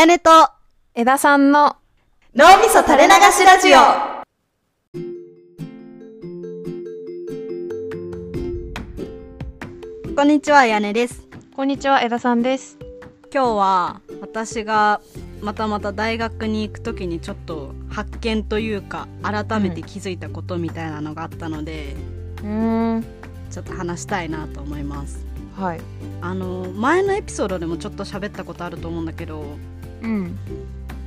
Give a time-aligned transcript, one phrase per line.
[0.00, 0.30] やねと
[0.94, 1.76] 枝さんの
[2.34, 3.80] 脳みそ垂れ流しラジオ。
[10.16, 11.28] こんにちは、あやねです。
[11.54, 12.78] こんにちは枝さんです。
[13.30, 15.02] 今日は私が
[15.42, 21.94] またまた大学に行くときにちょっと発見というか改めて気づいたことみたいなのがあったので、
[22.42, 23.04] うーん。
[23.50, 25.26] ちょっと話したいなと思います。
[25.58, 25.80] はい。
[26.22, 29.44] あの前のエピソードでもちょっと喋ったことあると思うんだけど
[30.02, 30.38] うん。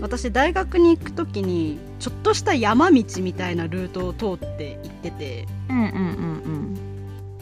[0.00, 5.46] 私大学に行く時にちょっとした山道みたいなルートを通って行ってて。
[5.68, 6.78] うんうんうん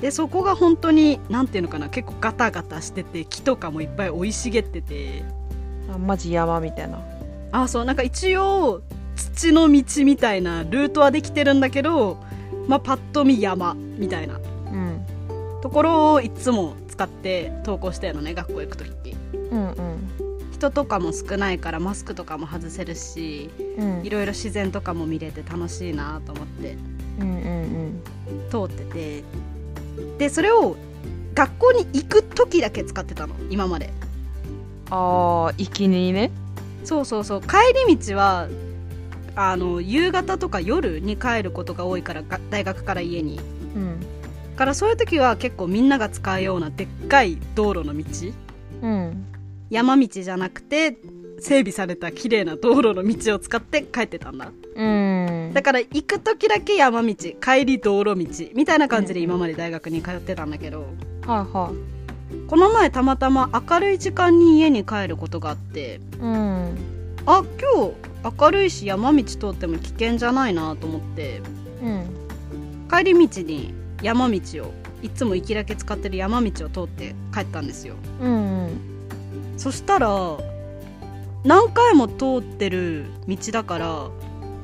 [0.01, 5.21] でそこが本当に何ていうのかな結構ガタガタしてて木とかもいっぱい生い茂ってて。
[5.89, 6.99] うんあマジ山みたいな。
[7.53, 7.85] あそう。
[7.85, 8.83] なんか一応
[9.15, 12.19] 土の道みたいなルートはできてるんだけど
[12.67, 14.39] まあパッと見山みたいな。
[14.39, 14.39] う
[14.75, 15.07] ん。
[15.61, 18.93] ところをいつも使って登校してるのね学校行く時
[19.53, 20.32] うんうん
[20.63, 24.03] 人とかも少ないからマスクとかも外せるしうん。
[24.05, 26.77] いろいろ自然とかも見れて楽しいなと思って。
[27.19, 28.03] うんうん
[28.49, 29.25] 通ってて。
[30.19, 30.77] でそれを
[31.35, 33.91] 学校に行く時だけ使ってたの今まで。
[34.91, 36.31] ああ行きにね。
[36.85, 37.41] そうそうそう。
[37.41, 37.57] 帰
[37.89, 38.49] り道は
[39.35, 43.41] あの夕方とか夜に帰ることが多いからが大学から家に。
[43.75, 43.97] うん。
[44.55, 48.05] からそういう時は結構みんなが使うようなでっかい道路の道。
[48.83, 49.32] うん
[49.73, 50.99] 山道じゃなくて
[51.41, 54.53] 整備された綺麗な道路の道を使って帰ってたんだ。
[54.77, 55.51] うん。
[55.55, 60.81] だから行く時だけ山道帰り道路道みたいな感じで今まで大学に通ってたんだけど、
[61.27, 61.73] はいは
[62.49, 66.77] この前たまたま明るい時間に家に帰ることがあっていうん。
[67.25, 71.41] あ今日明るいし山道通っても危険じゃないなと思って
[71.83, 72.07] うん。
[72.91, 77.95] 帰り道に山道をいつも行きだけ使ってる山道を通って帰ったんですよ。
[78.21, 78.92] うん
[79.57, 80.39] そしたら
[81.45, 84.09] 何回も通ってる道だから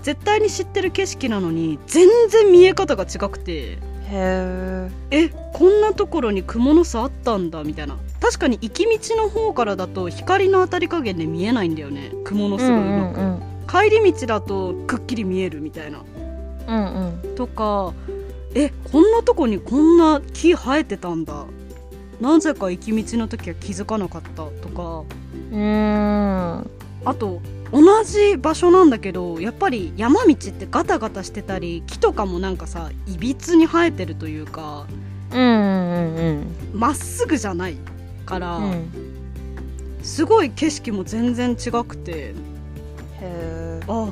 [0.03, 3.79] 絶対に知ってる景色なのに全然見え方が違くてへ
[4.11, 7.97] ええこんなところに蜘蛛の巣あったんだみたいな。
[8.21, 13.91] 確かに行き道の方からだと光の当たり加減で見えないんだよね蜘蛛の巣がうまく、うん。
[13.91, 16.01] 帰り道だとくっきり見えるみたいな。
[16.69, 17.35] うんうん。
[17.37, 17.93] とか
[18.55, 21.45] えこんなとこにこんな木生えてたんだ
[22.21, 25.05] なぜか行き道の時は気づかなかったとか。
[25.53, 26.71] うんうん。
[27.05, 27.41] あと
[27.73, 34.87] 同じ場所なんだけどやっぱり山道ってガタガタしてたり木とかもなんかさいびつに生えてるというか
[35.33, 37.77] うんうんうんまっすぐじゃない
[38.27, 38.91] から、うん。
[40.03, 42.13] すごい景色も全然違くて。
[42.13, 42.35] へ
[43.23, 44.11] えあ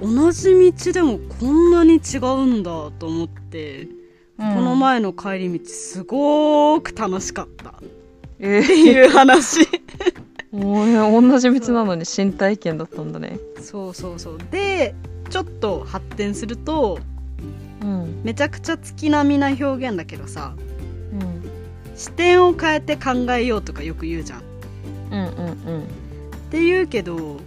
[0.00, 3.88] 同じ道でもこんなに違うんだと思って、
[4.36, 7.70] この前の帰り道すごーく楽しかった。
[7.70, 7.72] っ
[8.38, 9.66] えていう話。
[10.52, 13.38] もうね同じ道なのに新体験だったんだね。
[13.60, 14.38] そうそうそう。
[14.50, 14.94] で
[15.30, 16.98] ちょっと発展すると
[17.82, 18.20] うん。
[18.24, 20.54] めちゃくちゃ月並みな表現だけどさ
[21.12, 21.50] うん。
[21.96, 24.40] 視点を変えて考えようとかよく言うじゃん。
[24.40, 24.42] っ
[25.12, 25.26] うんう
[25.78, 25.84] ん。
[26.50, 27.40] て言うけど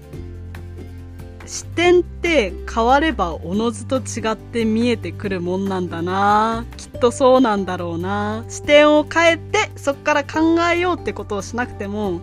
[1.50, 6.68] 視点って変わればおのずと違って見えてくるもんなんだな。
[6.78, 8.46] きっとそうなんだろうな。
[8.50, 12.22] 視点を変えてそっから考えようってことをしなくても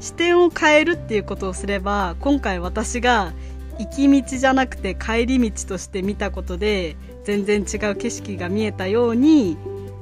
[0.00, 3.32] 視点を変えるっていうことをすれば今回私が
[3.78, 9.56] 行き道じゃなくて帰り道として見たことで全然違う景色が見えたように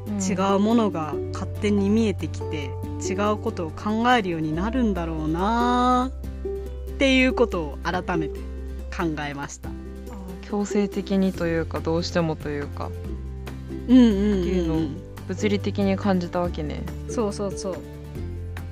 [0.09, 0.19] うん。
[0.21, 2.73] 違うものが勝手に見えてきて
[3.09, 6.11] 違うことを考えるようになるんだろうな。
[6.97, 8.41] っていうことを改めて
[8.97, 9.69] 考えました。
[10.43, 12.91] 強制的にというかどうしてもというか
[13.89, 14.79] うんうんうん、っていうのを
[15.27, 17.77] 物理的に感じたわけねそうそうそう。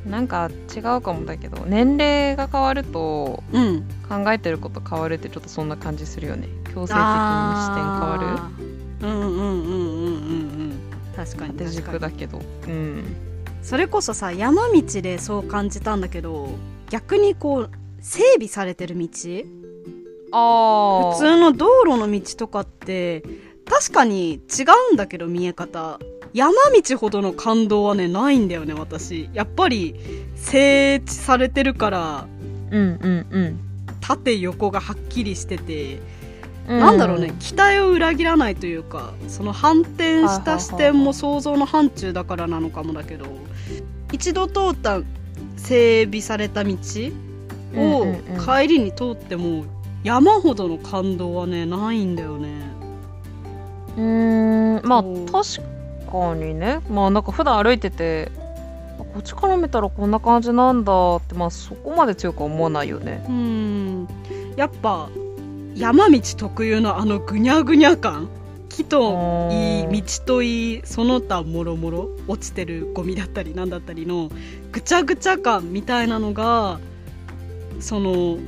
[0.08, 3.82] なんか違うかもだけど年齢が変わるとうん。
[4.08, 10.08] 考えてること変わるってちょっとそんな感じするよね強制的に視点変わあーうんうんうんうんうん
[10.66, 10.72] うん。
[11.16, 11.70] 確かに確かに。
[11.70, 13.04] 軸だけどうん
[13.62, 16.50] それこそさ山道でそう感じたんだけど
[16.90, 17.70] 逆にこう
[18.00, 19.08] 整備されてる道
[20.36, 23.22] あ普通の道路の道とかって
[23.64, 25.98] 確かに違うんだけど見え方。
[26.32, 29.30] 山道ほどの感動はねないんだよね私。
[29.32, 29.94] やっぱり
[30.34, 32.26] 整地されてるから
[32.72, 33.60] うんうんうん。
[34.00, 36.00] 縦横がはっきりしてて、
[36.68, 36.80] うん。
[36.80, 43.26] なんだろうね期待を裏切らないというかその反転した視点も想像の範疇だからなのかもだけど
[44.10, 45.00] 一度通った
[45.56, 46.76] 整備された道
[47.76, 48.06] を
[48.44, 49.64] 帰りに通っても
[50.04, 52.70] 山ほどの感動はねないんだよね。
[53.96, 56.80] うーんまあ確かにね。
[56.90, 58.30] まあなんか普段歩いてて
[58.98, 63.24] こっちから見たらこんな感じなんだってまあそこまで強くは思わないよね。
[63.28, 64.08] うん。
[64.56, 65.08] やっぱ
[65.74, 68.28] 山道特有のあのぐにゃぐにゃ感。
[68.68, 74.30] 木といい道といいその他もろもろ落ちてるゴミだったりなんだったりの
[74.72, 76.80] ぐちゃぐちゃ感みたいなのが
[77.78, 78.38] その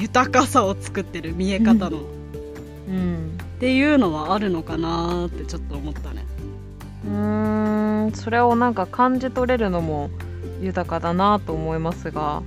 [0.00, 1.98] 豊かさを作ってる見え方の、
[2.88, 3.38] うん。
[3.56, 6.24] っていうのはあるのかなってちょっと思ったね。
[7.06, 8.12] うーん。
[8.12, 10.08] それをなんか感じ取れるのも
[10.62, 12.42] 豊かだなと思いますが。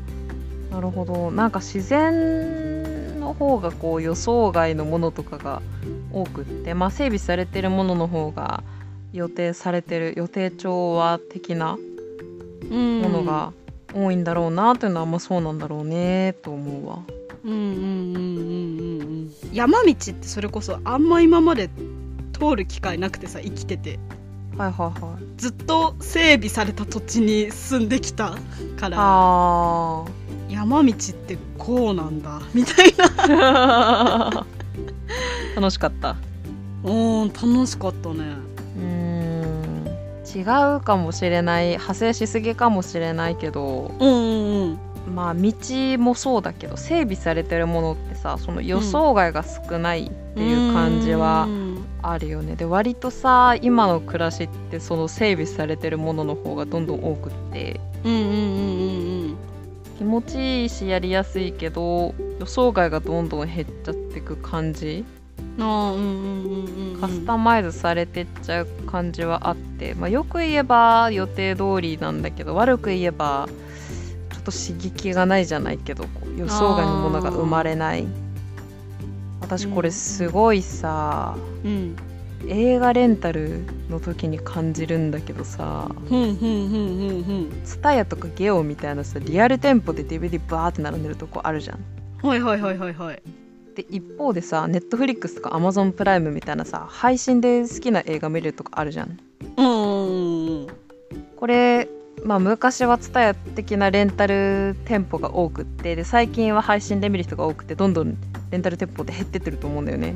[0.71, 1.29] なるほど。
[1.29, 5.61] なんか自然の方がこう予想外のものとかが
[6.11, 8.63] 多くってまあ整備されてるものの方が
[9.13, 11.77] 予定されてる予定調和的な
[12.69, 13.53] もものが
[13.93, 17.03] 多いんだろうなというのはまあそうなんだろうねと思うわ。
[17.43, 19.31] うんうんうんうんうんうん。
[19.51, 21.69] 山道ってそれこそあんま今まで
[22.31, 23.99] 通る機会なくてさ生きてて。
[24.57, 25.23] はいはいはい。
[25.37, 28.35] ずっと整備された土地に住んできた
[28.79, 28.97] から。
[28.99, 30.05] あ
[30.49, 32.41] 山道ってこうなんだ。
[32.53, 34.37] みたいな。
[34.39, 34.45] あ
[35.55, 36.15] 楽しかった。
[36.83, 38.15] うん楽しかったね。
[38.77, 39.63] うーん。
[40.25, 40.41] 違
[40.77, 41.69] うかもしれない。
[41.71, 43.91] 派生しすぎかもしれないけど。
[43.99, 45.51] うんうんうんまあ道
[45.97, 52.55] もそうだけど整備されてるものってさその予想外が少ないっていう感じはうんあるよね。
[52.55, 57.79] で割とさ今の暮らしってその整備されてるものの方がどんどん多くって。
[58.03, 59.37] うんうんうんうん
[59.97, 65.05] 気持ちいいしやりやすいけど予想外がどんどん減っちゃってく感じ。
[66.99, 73.47] カスタマイズされてっちゃう感じはあって、まあ、よく言えば予定通りなんだけど悪く言えば
[74.43, 76.05] と刺激がないじゃないけど
[76.37, 78.05] 予想外のものが生まれない。
[79.41, 81.95] 私これすごいさ、うん。
[82.47, 91.79] 映画レンタルの時に感じるんだけどさ TSUTAYA とかゲオみたいなさリアル店舗で DVD バーって並んでるとこあるじゃん。
[92.25, 93.21] はいはいはいはいはい。
[93.75, 99.17] で一方でさ Netflix とか Amazon プライムみたいなさ配信で好きな映画見れるとかあるじゃん
[99.57, 99.63] う
[100.63, 100.67] ん。
[101.37, 101.87] これ
[102.23, 108.17] まあ昔は TSUTAYA 的なレンタル店舗が多くってで最近は配信で見る人が多くてどんどん
[108.51, 110.15] レンタル店舗って減ってってると思うんだよね。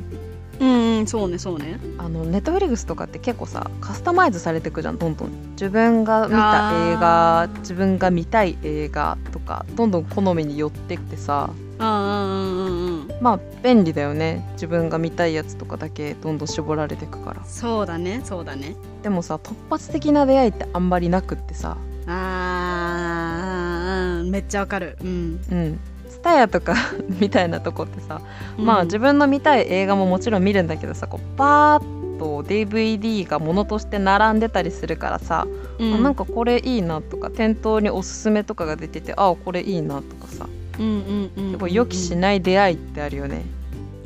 [0.60, 1.78] うんうんそうねそうね。
[1.98, 5.30] あの Netflix とかって結構さカスタマイズされていくじゃんどんどん。
[5.52, 11.50] 自分が見た映画自分が見たい映画とかどんどん好みに寄ってってさ。
[11.80, 14.48] ああうんうんうんまあ便利だよね。
[14.54, 17.44] 自分が見たいやつとかだけどんどん絞られていくから。
[17.44, 18.74] そうだねそうだね。
[19.02, 21.76] でもさ突発的な出会いってあんまりなくってさ
[22.08, 24.96] あーうんめっちゃわかる。
[25.02, 25.80] うん、うん。
[26.08, 26.74] ツタヤとか
[27.20, 28.20] みたいなとこってさ、
[28.56, 35.46] まあ自分の見たい映画ももちろん見るんだけどさこうパーッと DVD がものとして並んでたりするからさ、
[35.78, 40.46] うん、あなんかこれいいなとか店頭におすすめとかが出ててあこれいいなとかさ。
[40.78, 43.44] うんうんうんうん結構予期しない出会いってあるよね。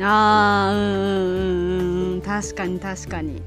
[0.00, 2.20] ああうんうんうんうん。
[2.22, 3.42] 確かに確かに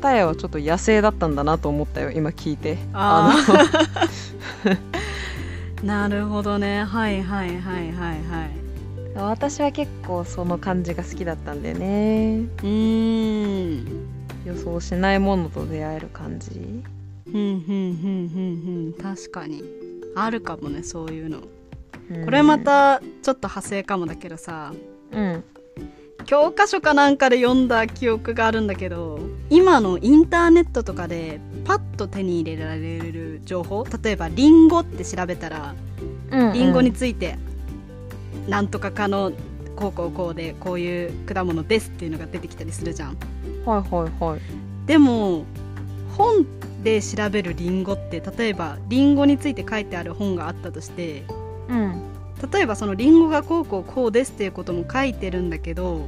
[0.00, 2.78] タヤはちょっと野生だったんだなと思ったよ今聞いて。
[2.92, 3.32] あ
[4.64, 4.74] の。
[5.86, 6.84] なるほどね。
[6.84, 8.60] はいはいはいはいはい。
[9.14, 12.38] 私は結構その感じが好きだったんだよね。
[12.38, 14.06] うーん。
[14.44, 16.82] 予想しないものと出会える感じ。
[17.30, 19.14] ふんふんふんふんふん。
[19.14, 19.62] 確かに。
[20.16, 21.38] あるかもねそういうの。
[22.10, 22.24] うん。
[22.24, 24.72] これまたちょっと派生かもだけどさ。
[25.12, 25.44] うん
[26.30, 29.18] 教科書かなんかで読んだ記憶があるんだけど
[29.48, 35.74] 今のインターネットとかでパッと手に入れられる情報例えばリンゴって調べたら
[36.30, 37.36] うんリンゴについて
[38.46, 39.32] なんとかかの
[39.74, 43.16] こうこうこうでこういう果物ですっていうのが出てきたりするじゃん。
[43.66, 44.40] はいはいはい。
[44.86, 45.44] でも
[46.16, 46.46] 本
[46.84, 51.24] で調べるリンゴって例えばリンゴについて書いてある本があったとして
[51.68, 52.02] うん。
[52.52, 56.06] 例えばそのリンゴがこうこうこうですっていうことも書いてるんだけど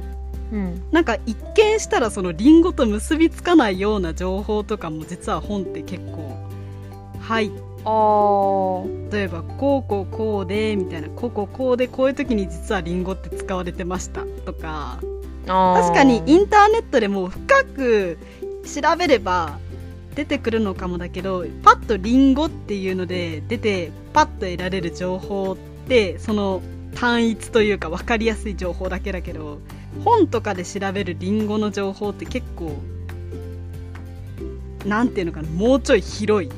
[0.53, 0.83] うん。
[0.91, 6.37] なんか一見したらそのリンゴと結びつかないような情報とかも実は本って結構
[7.19, 14.99] 入って例えばこうこうこうでみたいなこうこうこうでこういう時に実はリンゴって使われてましたとか。
[15.45, 18.17] 確かにインターネットでも深く
[18.63, 19.59] 調べれば
[20.15, 25.57] 出てくるのかもだけどパッとリンゴっていうので出てパッと得られる情報っ
[25.87, 26.61] てその
[26.95, 29.59] 単一というか分かりやすい情報だけだけど
[30.03, 32.77] 本とかで調べるリンゴの情報って結構
[34.85, 36.51] なんていうのかなもうちょい広い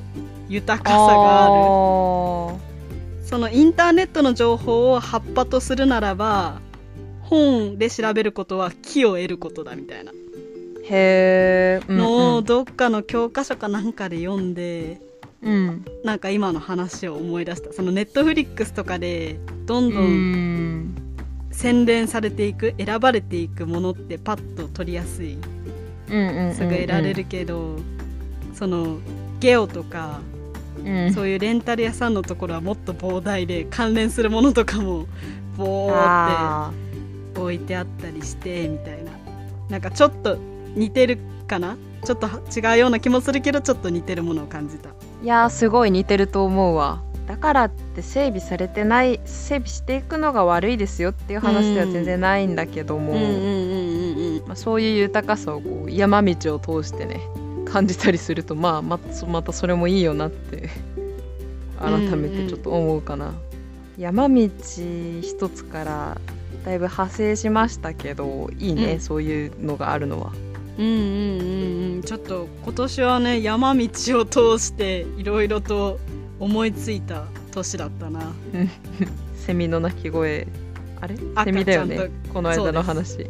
[0.49, 1.53] 豊かさがある。
[1.53, 2.75] あ
[3.25, 6.61] そのインターネットの情報を葉っぱとするならば
[7.21, 10.11] 本で調べることは木を得ることだみたいな。
[10.11, 10.15] ー
[10.83, 11.99] へえ、うんうん。
[11.99, 15.01] のをどっかの教科書かなんかで読んで
[15.41, 15.85] うん。
[16.03, 17.73] なんか今の話を思い出した。
[17.73, 21.04] そのネットフリックスとかでどんどうんん
[21.55, 25.38] 洗練されていく選ばれていくものってパッと取りやすい。
[26.09, 27.77] うんうんうんすぐ得られるけど、
[28.53, 28.97] その
[29.39, 30.19] ゲオとか
[30.83, 31.13] うん。
[31.13, 35.07] そういうレンタル屋さんのところはもっと膨大で関連するものとかも
[35.57, 36.74] ボーっあ
[37.33, 39.12] て置いてあったりしてみたいな。
[39.69, 40.38] なんかちょっと
[40.75, 41.77] 似てるかな？
[42.03, 44.89] ちょっと違うような気もするけどちょっと似てるものを感じた。
[44.89, 44.93] ー
[45.24, 47.01] いやーすごい似てると思うわ。
[47.13, 47.14] だ
[47.45, 53.13] からって整備されてない整備していくのが悪いですよっていう話では全然ないんだけども、
[54.55, 57.21] そういう豊かさをこう山道を通してね
[57.65, 60.71] 感じたりするとまあまそまたそれもいいよなって
[61.77, 63.35] 改めてちょっと思うかな、
[63.99, 66.17] 山道一つから
[66.65, 68.99] だいぶ派生しましたけどいいね、うん。
[68.99, 70.31] そういうのがあるのは。
[70.79, 72.01] うんうんうんうん。
[72.01, 73.87] ちょっと今年はね山道
[74.19, 75.99] を通していろいろと
[76.39, 78.33] 思いついた年だったな。
[79.35, 80.47] セミの鳴き声。
[81.01, 81.15] あれ？
[81.35, 82.09] 赤セミだよね。
[82.33, 83.27] この間の話。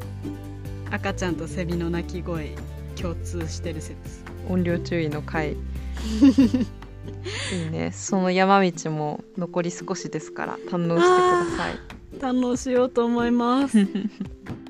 [0.91, 2.55] 赤ちゃんとセミの鳴き声
[2.95, 3.97] 共通してる説。
[4.49, 5.55] 音量注意の回 い
[7.67, 7.91] いね。
[7.91, 11.95] その山道も残り少しですから堪能してください。
[12.19, 13.77] 堪能しようと思います